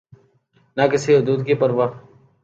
[0.77, 1.85] نہ کسی حدود کی پروا۔